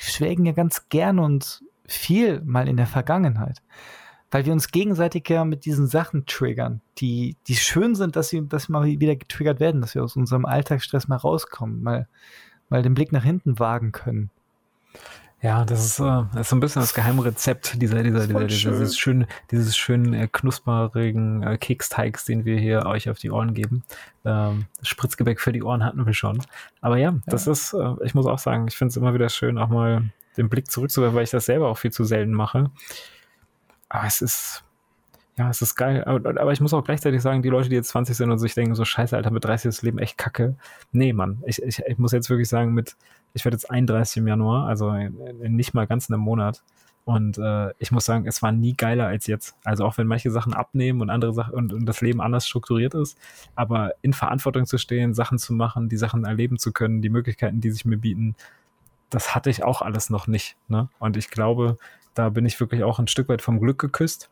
schwelgen 0.01 0.47
ja 0.47 0.53
ganz 0.53 0.89
gern 0.89 1.19
und 1.19 1.63
viel 1.85 2.41
mal 2.43 2.69
in 2.69 2.77
der 2.77 2.87
Vergangenheit. 2.87 3.61
Weil 4.31 4.47
wir 4.47 4.53
uns 4.53 4.69
gegenseitig 4.69 5.29
ja 5.29 5.45
mit 5.45 5.65
diesen 5.65 5.89
Sachen 5.89 6.27
triggern, 6.27 6.81
die, 6.99 7.35
die 7.49 7.57
schön 7.57 7.95
sind, 7.95 8.15
dass 8.15 8.29
sie, 8.29 8.47
dass 8.47 8.65
sie 8.65 8.73
mal 8.73 8.85
wieder 8.85 9.17
getriggert 9.17 9.59
werden, 9.59 9.81
dass 9.81 9.95
wir 9.95 10.05
aus 10.05 10.17
unserem 10.17 10.45
Alltagsstress 10.45 11.09
mal 11.09 11.17
rauskommen, 11.17 11.83
mal, 11.83 12.07
mal 12.69 12.83
den 12.83 12.95
Blick 12.95 13.11
nach 13.11 13.25
hinten 13.25 13.59
wagen 13.59 13.91
können. 13.91 14.31
Ja, 15.41 15.65
das 15.65 15.85
ist, 15.85 16.01
äh, 16.01 16.25
das 16.33 16.41
ist 16.41 16.49
so 16.49 16.57
ein 16.57 16.61
bisschen 16.61 16.83
das 16.83 16.95
geheime 16.95 17.25
Rezept 17.25 17.81
dieser, 17.81 18.03
dieser, 18.03 18.27
dieser, 18.27 18.45
dieser 18.45 18.71
dieses 18.73 18.99
schön, 18.99 19.27
dieses 19.53 19.77
schön 19.77 20.13
äh, 20.13 20.27
knusperigen 20.27 21.45
äh, 21.45 21.57
Keksteigs, 21.59 22.25
den 22.25 22.45
wir 22.45 22.59
hier 22.59 22.87
euch 22.87 23.09
auf 23.09 23.19
die 23.19 23.31
Ohren 23.31 23.55
geben. 23.55 23.85
Ähm, 24.25 24.67
Spritzgebäck 24.83 25.41
für 25.41 25.53
die 25.53 25.63
Ohren 25.63 25.85
hatten 25.85 26.05
wir 26.05 26.13
schon. 26.13 26.43
Aber 26.81 26.97
ja, 26.97 27.15
das 27.27 27.47
ja. 27.47 27.53
ist, 27.53 27.73
äh, 27.73 27.95
ich 28.03 28.15
muss 28.15 28.27
auch 28.27 28.41
sagen, 28.41 28.67
ich 28.67 28.77
finde 28.77 28.91
es 28.91 28.97
immer 28.97 29.15
wieder 29.15 29.29
schön, 29.29 29.59
auch 29.59 29.69
mal 29.69 30.11
den 30.37 30.49
Blick 30.49 30.71
zurückzuwerfen, 30.71 31.15
weil 31.15 31.25
ich 31.25 31.31
das 31.31 31.47
selber 31.47 31.69
auch 31.69 31.79
viel 31.79 31.93
zu 31.93 32.03
selten 32.03 32.33
mache. 32.33 32.71
Aber 33.89 34.07
es 34.07 34.21
ist, 34.21 34.65
ja, 35.39 35.49
es 35.49 35.63
ist 35.63 35.77
geil. 35.77 36.03
Aber, 36.05 36.31
aber, 36.41 36.53
ich 36.53 36.61
muss 36.61 36.75
auch 36.75 36.83
gleichzeitig 36.83 37.23
sagen, 37.23 37.43
die 37.43 37.49
Leute, 37.49 37.69
die 37.69 37.77
jetzt 37.77 37.91
20 37.91 38.17
sind 38.17 38.31
und 38.31 38.39
sich 38.39 38.55
denken, 38.55 38.75
so 38.75 38.85
scheiße, 38.85 39.17
Alter, 39.17 39.31
mit 39.31 39.45
30 39.45 39.69
ist 39.69 39.79
das 39.79 39.83
Leben 39.83 39.99
echt 39.99 40.19
kacke. 40.19 40.57
Nee, 40.91 41.13
Mann. 41.13 41.43
Ich, 41.47 41.63
ich, 41.63 41.81
ich 41.87 41.99
muss 41.99 42.13
jetzt 42.13 42.29
wirklich 42.29 42.49
sagen, 42.49 42.75
mit, 42.75 42.97
ich 43.35 43.45
werde 43.45 43.55
jetzt 43.55 43.71
31 43.71 44.17
im 44.19 44.27
Januar, 44.27 44.67
also 44.67 44.93
nicht 44.93 45.75
mal 45.75 45.87
ganz 45.87 46.09
in 46.09 46.15
einem 46.15 46.25
Monat. 46.25 46.65
Und 47.05 47.39
äh, 47.39 47.73
ich 47.79 47.93
muss 47.93 48.05
sagen, 48.05 48.27
es 48.27 48.43
war 48.43 48.53
nie 48.53 48.75
geiler 48.75 49.07
als 49.07 49.29
jetzt. 49.29 49.57
Also 49.65 49.87
auch 49.87 49.97
wenn 49.97 50.07
manche 50.09 50.31
Sachen 50.31 50.53
abnehmen 50.53 51.01
und 51.01 51.09
andere 51.09 51.33
Sachen 51.33 51.55
und, 51.55 51.73
und, 51.73 51.87
das 51.87 52.03
Leben 52.03 52.21
anders 52.21 52.47
strukturiert 52.47 52.93
ist, 52.95 53.17
aber 53.55 53.93
in 54.03 54.13
Verantwortung 54.13 54.67
zu 54.67 54.77
stehen, 54.77 55.15
Sachen 55.15 55.39
zu 55.39 55.55
machen, 55.55 55.89
die 55.89 55.97
Sachen 55.97 56.25
erleben 56.25 56.59
zu 56.59 56.71
können, 56.73 57.01
die 57.01 57.09
Möglichkeiten, 57.09 57.63
die 57.63 57.71
sich 57.71 57.87
mir 57.87 57.97
bieten, 57.97 58.35
das 59.09 59.35
hatte 59.35 59.49
ich 59.49 59.65
auch 59.65 59.81
alles 59.81 60.11
noch 60.11 60.27
nicht. 60.27 60.57
Ne? 60.69 60.91
Und 60.99 61.17
ich 61.17 61.31
glaube, 61.31 61.79
da 62.13 62.29
bin 62.29 62.45
ich 62.45 62.61
wirklich 62.61 62.85
auch 62.85 62.99
ein 62.99 63.09
Stück 63.09 63.29
weit 63.31 63.41
vom 63.41 63.59
Glück 63.59 63.79
geküsst. 63.79 64.29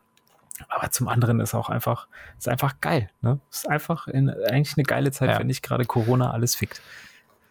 Aber 0.68 0.90
zum 0.90 1.08
anderen 1.08 1.40
ist 1.40 1.54
auch 1.54 1.68
einfach, 1.68 2.08
ist 2.38 2.48
einfach 2.48 2.80
geil. 2.80 3.10
Ne? 3.20 3.40
Ist 3.50 3.68
einfach 3.68 4.08
in, 4.08 4.30
eigentlich 4.30 4.76
eine 4.76 4.84
geile 4.84 5.10
Zeit, 5.10 5.30
ja. 5.30 5.38
wenn 5.38 5.46
nicht 5.46 5.62
gerade 5.62 5.84
Corona 5.84 6.30
alles 6.30 6.54
fickt. 6.54 6.80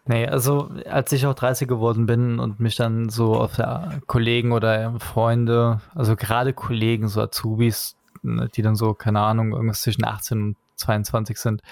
Nee, 0.08 0.28
also 0.28 0.70
als 0.88 1.10
ich 1.12 1.26
auch 1.26 1.34
30 1.34 1.66
geworden 1.66 2.06
bin 2.06 2.38
und 2.38 2.60
mich 2.60 2.76
dann 2.76 3.08
so 3.08 3.34
auf 3.34 3.56
der 3.56 4.00
Kollegen 4.06 4.52
oder 4.52 4.98
Freunde, 5.00 5.80
also 5.96 6.14
gerade 6.14 6.52
Kollegen, 6.52 7.08
so 7.08 7.20
Azubis, 7.20 7.96
ne, 8.22 8.48
die 8.54 8.62
dann 8.62 8.76
so, 8.76 8.94
keine 8.94 9.20
Ahnung, 9.20 9.52
irgendwas 9.52 9.82
zwischen 9.82 10.04
18 10.04 10.42
und 10.42 10.56
22 10.76 11.38
sind, 11.38 11.62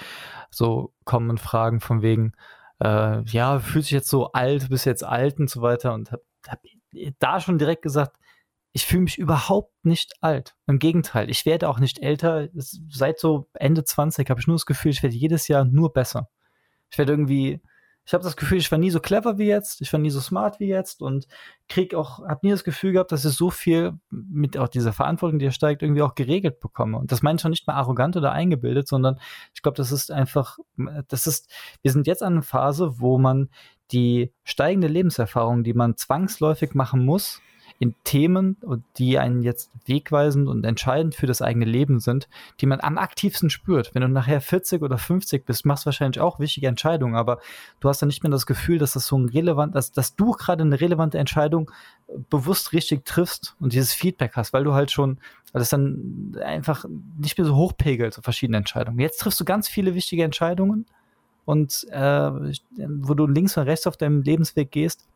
so 0.50 0.92
kommen 1.04 1.30
und 1.30 1.38
fragen 1.38 1.78
von 1.78 2.02
wegen, 2.02 2.32
äh, 2.82 3.22
ja, 3.22 3.60
fühlst 3.60 3.90
dich 3.90 3.94
jetzt 3.94 4.10
so 4.10 4.32
alt, 4.32 4.68
bist 4.68 4.84
jetzt 4.84 5.04
alt 5.04 5.38
und 5.38 5.48
so 5.48 5.62
weiter 5.62 5.94
und 5.94 6.10
hab, 6.10 6.20
hab 6.48 6.58
da 7.20 7.40
schon 7.40 7.58
direkt 7.58 7.82
gesagt, 7.82 8.16
ich 8.76 8.86
fühle 8.86 9.02
mich 9.04 9.18
überhaupt 9.18 9.72
nicht 9.84 10.14
alt. 10.20 10.56
Im 10.66 10.80
Gegenteil, 10.80 11.30
ich 11.30 11.46
werde 11.46 11.68
auch 11.68 11.78
nicht 11.78 12.02
älter. 12.02 12.48
Seit 12.54 13.20
so 13.20 13.48
Ende 13.54 13.84
20 13.84 14.28
habe 14.28 14.40
ich 14.40 14.48
nur 14.48 14.56
das 14.56 14.66
Gefühl, 14.66 14.90
ich 14.90 15.02
werde 15.02 15.14
jedes 15.14 15.46
Jahr 15.46 15.64
nur 15.64 15.92
besser. 15.92 16.28
Ich 16.90 16.98
werde 16.98 17.12
irgendwie, 17.12 17.60
Ich 18.06 18.12
habe 18.12 18.22
das 18.22 18.36
Gefühl, 18.36 18.58
ich 18.58 18.70
war 18.70 18.78
nie 18.78 18.90
so 18.90 19.00
clever 19.00 19.38
wie 19.38 19.46
jetzt, 19.46 19.80
ich 19.80 19.90
war 19.92 19.98
nie 19.98 20.10
so 20.10 20.20
smart 20.20 20.60
wie 20.60 20.66
jetzt 20.66 21.00
und 21.00 21.26
krieg 21.68 21.94
auch, 21.94 22.18
habe 22.18 22.40
nie 22.42 22.50
das 22.50 22.62
Gefühl 22.62 22.92
gehabt, 22.92 23.12
dass 23.12 23.24
ich 23.24 23.32
so 23.32 23.48
viel 23.50 23.94
mit 24.10 24.58
auch 24.58 24.68
dieser 24.68 24.92
Verantwortung, 24.92 25.38
die 25.38 25.50
steigt, 25.52 25.82
irgendwie 25.82 26.02
auch 26.02 26.14
geregelt 26.14 26.60
bekomme. 26.60 26.98
Und 26.98 27.12
das 27.12 27.22
meine 27.22 27.36
ich 27.36 27.42
schon 27.42 27.50
nicht 27.50 27.66
mal 27.66 27.74
arrogant 27.74 28.16
oder 28.16 28.32
eingebildet, 28.32 28.88
sondern 28.88 29.18
ich 29.54 29.62
glaube, 29.62 29.76
das 29.76 29.90
ist 29.90 30.10
einfach, 30.10 30.58
das 31.08 31.26
ist, 31.26 31.50
wir 31.80 31.92
sind 31.92 32.06
jetzt 32.06 32.22
an 32.22 32.34
einer 32.34 32.42
Phase, 32.42 33.00
wo 33.00 33.16
man 33.16 33.48
die 33.90 34.34
steigende 34.42 34.88
Lebenserfahrung, 34.88 35.64
die 35.64 35.72
man 35.72 35.96
zwangsläufig 35.96 36.74
machen 36.74 37.06
muss, 37.06 37.40
in 37.78 37.94
Themen, 38.04 38.56
die 38.96 39.18
einen 39.18 39.42
jetzt 39.42 39.70
wegweisend 39.86 40.48
und 40.48 40.64
entscheidend 40.64 41.14
für 41.14 41.26
das 41.26 41.42
eigene 41.42 41.64
Leben 41.64 41.98
sind, 41.98 42.28
die 42.60 42.66
man 42.66 42.80
am 42.80 42.98
aktivsten 42.98 43.50
spürt. 43.50 43.94
Wenn 43.94 44.02
du 44.02 44.08
nachher 44.08 44.40
40 44.40 44.82
oder 44.82 44.96
50 44.96 45.44
bist, 45.44 45.66
machst 45.66 45.84
du 45.84 45.86
wahrscheinlich 45.86 46.20
auch 46.20 46.38
wichtige 46.38 46.68
Entscheidungen, 46.68 47.16
aber 47.16 47.40
du 47.80 47.88
hast 47.88 48.00
dann 48.00 48.08
nicht 48.08 48.22
mehr 48.22 48.30
das 48.30 48.46
Gefühl, 48.46 48.78
dass 48.78 48.92
das 48.92 49.06
so 49.06 49.18
ein 49.18 49.28
relevant, 49.28 49.74
dass, 49.74 49.90
dass 49.90 50.14
du 50.14 50.32
gerade 50.32 50.62
eine 50.62 50.80
relevante 50.80 51.18
Entscheidung 51.18 51.70
äh, 52.06 52.18
bewusst 52.30 52.72
richtig 52.72 53.04
triffst 53.04 53.56
und 53.58 53.72
dieses 53.72 53.92
Feedback 53.92 54.32
hast, 54.36 54.52
weil 54.52 54.64
du 54.64 54.72
halt 54.74 54.92
schon, 54.92 55.18
weil 55.52 55.60
das 55.60 55.70
dann 55.70 56.36
einfach 56.42 56.84
nicht 57.18 57.36
mehr 57.36 57.46
so 57.46 57.56
hochpegelt, 57.56 58.14
so 58.14 58.22
verschiedene 58.22 58.58
Entscheidungen. 58.58 59.00
Jetzt 59.00 59.18
triffst 59.18 59.40
du 59.40 59.44
ganz 59.44 59.68
viele 59.68 59.94
wichtige 59.94 60.22
Entscheidungen 60.22 60.86
und 61.44 61.86
äh, 61.90 62.30
wo 62.88 63.14
du 63.14 63.26
links 63.26 63.56
und 63.56 63.64
rechts 63.64 63.86
auf 63.86 63.96
deinem 63.96 64.22
Lebensweg 64.22 64.70
gehst 64.70 65.06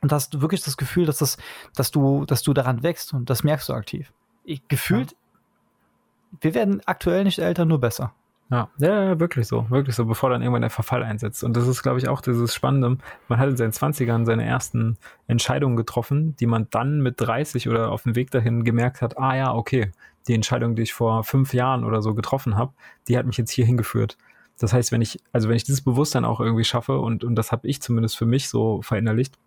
und 0.00 0.12
hast 0.12 0.34
du 0.34 0.40
wirklich 0.40 0.62
das 0.62 0.76
Gefühl, 0.76 1.06
dass, 1.06 1.18
das, 1.18 1.36
dass, 1.74 1.90
du, 1.90 2.24
dass 2.24 2.42
du 2.42 2.52
daran 2.52 2.82
wächst 2.82 3.14
und 3.14 3.30
das 3.30 3.44
merkst 3.44 3.68
du 3.68 3.72
aktiv. 3.74 4.12
Ich, 4.44 4.66
gefühlt, 4.68 5.12
ja. 5.12 5.18
wir 6.40 6.54
werden 6.54 6.82
aktuell 6.86 7.24
nicht 7.24 7.38
älter, 7.38 7.64
nur 7.64 7.80
besser. 7.80 8.12
Ja, 8.50 8.70
ja, 8.78 9.20
wirklich 9.20 9.46
so, 9.46 9.68
wirklich 9.68 9.94
so, 9.94 10.06
bevor 10.06 10.30
dann 10.30 10.40
irgendwann 10.40 10.62
der 10.62 10.70
Verfall 10.70 11.02
einsetzt. 11.02 11.44
Und 11.44 11.54
das 11.54 11.66
ist, 11.66 11.82
glaube 11.82 11.98
ich, 11.98 12.08
auch 12.08 12.22
dieses 12.22 12.54
Spannende. 12.54 12.96
Man 13.28 13.38
hat 13.38 13.50
in 13.50 13.58
seinen 13.58 13.72
20ern 13.72 14.24
seine 14.24 14.44
ersten 14.44 14.96
Entscheidungen 15.26 15.76
getroffen, 15.76 16.34
die 16.36 16.46
man 16.46 16.66
dann 16.70 17.02
mit 17.02 17.20
30 17.20 17.68
oder 17.68 17.92
auf 17.92 18.04
dem 18.04 18.16
Weg 18.16 18.30
dahin 18.30 18.64
gemerkt 18.64 19.02
hat, 19.02 19.18
ah 19.18 19.36
ja, 19.36 19.54
okay, 19.54 19.92
die 20.28 20.34
Entscheidung, 20.34 20.76
die 20.76 20.82
ich 20.82 20.94
vor 20.94 21.24
fünf 21.24 21.52
Jahren 21.52 21.84
oder 21.84 22.00
so 22.00 22.14
getroffen 22.14 22.56
habe, 22.56 22.72
die 23.06 23.18
hat 23.18 23.26
mich 23.26 23.36
jetzt 23.36 23.50
hier 23.50 23.66
hingeführt. 23.66 24.16
Das 24.58 24.72
heißt, 24.72 24.92
wenn 24.92 25.02
ich, 25.02 25.20
also 25.30 25.50
wenn 25.50 25.56
ich 25.56 25.64
dieses 25.64 25.82
Bewusstsein 25.82 26.24
auch 26.24 26.40
irgendwie 26.40 26.64
schaffe, 26.64 26.98
und, 26.98 27.24
und 27.24 27.34
das 27.36 27.52
habe 27.52 27.68
ich 27.68 27.82
zumindest 27.82 28.16
für 28.16 28.26
mich 28.26 28.48
so 28.48 28.80
verinnerlicht, 28.80 29.38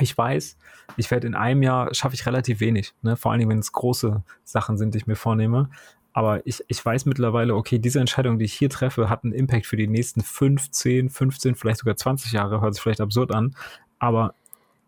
ich 0.00 0.16
weiß, 0.16 0.56
ich 0.96 1.10
werde 1.10 1.26
in 1.26 1.34
einem 1.34 1.62
Jahr 1.62 1.94
schaffe 1.94 2.14
ich 2.14 2.26
relativ 2.26 2.60
wenig, 2.60 2.94
ne? 3.02 3.16
vor 3.16 3.32
allem 3.32 3.48
wenn 3.48 3.58
es 3.58 3.72
große 3.72 4.22
Sachen 4.44 4.78
sind, 4.78 4.94
die 4.94 4.98
ich 4.98 5.06
mir 5.06 5.16
vornehme. 5.16 5.70
Aber 6.14 6.46
ich, 6.46 6.62
ich 6.68 6.84
weiß 6.84 7.06
mittlerweile, 7.06 7.54
okay, 7.54 7.78
diese 7.78 8.00
Entscheidung, 8.00 8.38
die 8.38 8.44
ich 8.44 8.52
hier 8.52 8.68
treffe, 8.68 9.08
hat 9.08 9.24
einen 9.24 9.32
Impact 9.32 9.66
für 9.66 9.76
die 9.76 9.88
nächsten 9.88 10.20
15, 10.20 11.08
15, 11.08 11.54
vielleicht 11.54 11.78
sogar 11.78 11.96
20 11.96 12.32
Jahre, 12.32 12.60
hört 12.60 12.74
sich 12.74 12.82
vielleicht 12.82 13.00
absurd 13.00 13.34
an. 13.34 13.56
Aber 13.98 14.34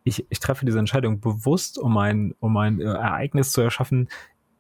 ich, 0.05 0.27
ich 0.29 0.39
treffe 0.39 0.67
diese 0.67 0.79
Entscheidung 0.79 1.21
bewusst, 1.21 1.79
um 1.79 1.97
ein, 1.97 2.35
um 2.41 2.57
ein 2.59 2.79
äh, 2.81 2.85
Ereignis 2.85 3.53
zu 3.53 3.63
erschaffen 3.63 4.09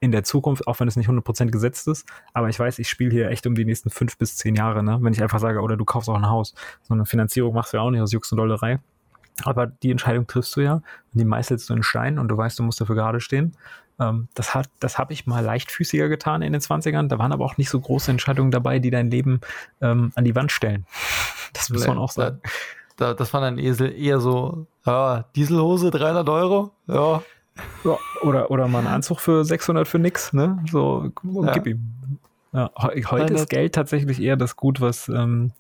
in 0.00 0.10
der 0.10 0.24
Zukunft, 0.24 0.66
auch 0.66 0.80
wenn 0.80 0.88
es 0.88 0.96
nicht 0.96 1.08
100% 1.08 1.50
gesetzt 1.50 1.86
ist. 1.86 2.08
Aber 2.32 2.48
ich 2.48 2.58
weiß, 2.58 2.78
ich 2.78 2.88
spiele 2.88 3.10
hier 3.10 3.30
echt 3.30 3.46
um 3.46 3.54
die 3.54 3.64
nächsten 3.64 3.90
fünf 3.90 4.16
bis 4.16 4.36
zehn 4.36 4.54
Jahre, 4.54 4.82
ne? 4.82 4.98
wenn 5.00 5.12
ich 5.12 5.22
einfach 5.22 5.40
sage, 5.40 5.60
oder 5.60 5.76
du 5.76 5.84
kaufst 5.84 6.08
auch 6.08 6.16
ein 6.16 6.28
Haus. 6.28 6.54
So 6.82 6.94
eine 6.94 7.04
Finanzierung 7.04 7.54
machst 7.54 7.72
du 7.72 7.76
ja 7.76 7.82
auch 7.82 7.90
nicht 7.90 8.00
aus 8.00 8.12
Jux 8.12 8.32
und 8.32 8.38
Dollerei. 8.38 8.80
Aber 9.42 9.66
die 9.66 9.90
Entscheidung 9.90 10.26
triffst 10.26 10.54
du 10.56 10.60
ja 10.60 10.74
und 10.74 10.84
die 11.12 11.24
meißelst 11.24 11.68
du 11.68 11.74
in 11.74 11.82
Stein 11.82 12.18
und 12.18 12.28
du 12.28 12.36
weißt, 12.36 12.58
du 12.58 12.62
musst 12.62 12.80
dafür 12.80 12.94
gerade 12.94 13.20
stehen. 13.20 13.56
Ähm, 14.00 14.28
das 14.34 14.54
hat, 14.54 14.68
das 14.80 14.98
habe 14.98 15.12
ich 15.12 15.26
mal 15.26 15.44
leichtfüßiger 15.44 16.08
getan 16.08 16.42
in 16.42 16.52
den 16.52 16.60
20ern. 16.60 17.08
Da 17.08 17.18
waren 17.18 17.32
aber 17.32 17.44
auch 17.44 17.56
nicht 17.56 17.70
so 17.70 17.80
große 17.80 18.10
Entscheidungen 18.10 18.50
dabei, 18.50 18.78
die 18.78 18.90
dein 18.90 19.10
Leben 19.10 19.40
ähm, 19.80 20.12
an 20.14 20.24
die 20.24 20.34
Wand 20.34 20.52
stellen. 20.52 20.86
Das 21.52 21.70
muss 21.70 21.86
man 21.86 21.98
auch 21.98 22.10
sagen. 22.10 22.40
Da, 22.96 23.14
das 23.14 23.32
war 23.32 23.40
dann 23.40 23.58
eher 23.58 24.18
so, 24.18 24.66
ja, 24.84 25.24
Dieselhose 25.36 25.92
300 25.92 26.28
Euro, 26.28 26.72
ja. 26.88 27.22
ja. 27.84 27.98
oder, 28.22 28.50
oder 28.50 28.66
mal 28.66 28.80
ein 28.80 28.88
Anzug 28.88 29.20
für 29.20 29.44
600 29.44 29.86
für 29.86 30.00
nix, 30.00 30.32
ne? 30.32 30.58
So, 30.68 31.12
ja. 31.22 31.52
gib 31.52 31.68
ihm. 31.68 32.18
Ja, 32.52 32.72
heute 32.76 33.34
ist 33.34 33.50
Geld 33.50 33.76
tatsächlich 33.76 34.20
eher 34.20 34.36
das 34.36 34.56
Gut, 34.56 34.80
was 34.80 35.08
ähm, 35.08 35.52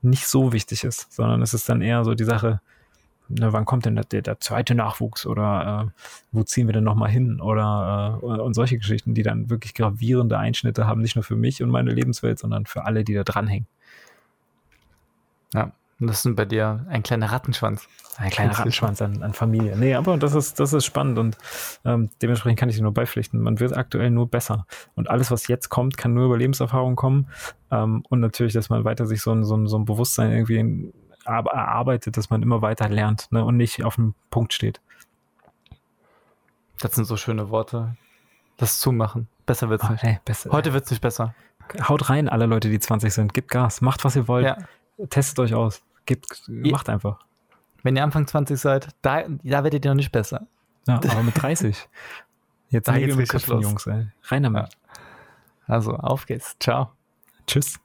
nicht 0.00 0.28
so 0.28 0.52
wichtig 0.52 0.84
ist, 0.84 1.12
sondern 1.12 1.42
es 1.42 1.54
ist 1.54 1.68
dann 1.68 1.82
eher 1.82 2.04
so 2.04 2.14
die 2.14 2.24
Sache, 2.24 2.60
ne, 3.28 3.52
wann 3.52 3.64
kommt 3.64 3.86
denn 3.86 3.96
der, 3.96 4.22
der, 4.22 4.40
zweite 4.40 4.74
Nachwuchs 4.74 5.26
oder 5.26 5.86
äh, 5.88 6.00
wo 6.32 6.42
ziehen 6.42 6.66
wir 6.66 6.72
denn 6.72 6.84
nochmal 6.84 7.10
hin 7.10 7.40
oder 7.40 8.20
äh, 8.22 8.26
und 8.26 8.54
solche 8.54 8.78
Geschichten, 8.78 9.14
die 9.14 9.22
dann 9.22 9.50
wirklich 9.50 9.74
gravierende 9.74 10.38
Einschnitte 10.38 10.86
haben, 10.86 11.00
nicht 11.00 11.16
nur 11.16 11.24
für 11.24 11.36
mich 11.36 11.62
und 11.62 11.70
meine 11.70 11.92
Lebenswelt, 11.92 12.38
sondern 12.38 12.66
für 12.66 12.84
alle, 12.84 13.04
die 13.04 13.14
da 13.14 13.24
dranhängen. 13.24 13.66
Ja, 15.54 15.72
das 16.06 16.24
ist 16.24 16.36
bei 16.36 16.44
dir 16.44 16.84
ein 16.88 17.02
kleiner 17.02 17.30
Rattenschwanz. 17.30 17.86
Ein 18.16 18.30
kleiner 18.30 18.58
Rattenschwanz 18.58 19.00
an, 19.00 19.22
an, 19.22 19.32
Familie. 19.32 19.76
Nee, 19.76 19.94
aber 19.94 20.16
das 20.16 20.34
ist, 20.34 20.58
das 20.58 20.72
ist 20.72 20.84
spannend 20.84 21.18
und 21.18 21.38
ähm, 21.84 22.10
dementsprechend 22.20 22.58
kann 22.58 22.68
ich 22.68 22.76
dir 22.76 22.82
nur 22.82 22.92
beipflichten. 22.92 23.40
Man 23.40 23.60
wird 23.60 23.76
aktuell 23.76 24.10
nur 24.10 24.28
besser. 24.28 24.66
Und 24.94 25.08
alles, 25.08 25.30
was 25.30 25.46
jetzt 25.48 25.68
kommt, 25.68 25.96
kann 25.96 26.12
nur 26.12 26.26
über 26.26 26.36
Lebenserfahrung 26.36 26.96
kommen. 26.96 27.28
Ähm, 27.70 28.04
und 28.08 28.20
natürlich, 28.20 28.52
dass 28.52 28.68
man 28.68 28.84
weiter 28.84 29.06
sich 29.06 29.22
so 29.22 29.32
ein, 29.32 29.44
so 29.44 29.56
ein, 29.56 29.66
so 29.66 29.78
ein 29.78 29.84
Bewusstsein 29.84 30.32
irgendwie 30.32 30.92
erarbeitet, 31.24 32.16
dass 32.16 32.30
man 32.30 32.42
immer 32.42 32.62
weiter 32.62 32.88
lernt 32.88 33.30
ne, 33.30 33.44
und 33.44 33.56
nicht 33.56 33.84
auf 33.84 33.96
dem 33.96 34.14
Punkt 34.30 34.52
steht. 34.52 34.80
Das 36.78 36.94
sind 36.94 37.04
so 37.04 37.16
schöne 37.16 37.50
Worte. 37.50 37.96
Das 38.56 38.80
zumachen. 38.80 39.28
Besser 39.46 39.70
wird's 39.70 39.84
oh, 39.84 39.92
nicht. 39.92 40.04
Ey, 40.04 40.20
besser, 40.24 40.50
Heute 40.50 40.72
wird's 40.72 40.90
nicht 40.90 41.00
besser. 41.00 41.34
Haut 41.88 42.10
rein, 42.10 42.28
alle 42.28 42.46
Leute, 42.46 42.68
die 42.68 42.78
20 42.78 43.12
sind. 43.12 43.34
Gebt 43.34 43.50
Gas. 43.50 43.80
Macht, 43.80 44.04
was 44.04 44.16
ihr 44.16 44.28
wollt. 44.28 44.44
Ja. 44.44 44.58
Testet 45.10 45.38
euch 45.38 45.54
aus. 45.54 45.82
Gebt, 46.06 46.42
macht 46.48 46.88
einfach. 46.88 47.20
Wenn 47.82 47.96
ihr 47.96 48.02
Anfang 48.02 48.26
20 48.26 48.58
seid, 48.58 48.88
da, 49.02 49.22
da 49.28 49.64
werdet 49.64 49.84
ihr 49.84 49.90
noch 49.90 49.96
nicht 49.96 50.12
besser. 50.12 50.46
Ja, 50.86 50.96
aber 50.96 51.22
mit 51.22 51.40
30. 51.40 51.88
Jetzt 52.70 52.88
da 52.88 52.98
geht's 52.98 53.28
Köpfen, 53.28 53.60
Jungs, 53.60 53.86
ey. 53.86 54.08
Rein 54.24 54.42
damit. 54.42 54.72
Ja. 54.72 54.94
Also, 55.66 55.94
auf 55.94 56.26
geht's. 56.26 56.56
Ciao. 56.58 56.92
Tschüss. 57.46 57.78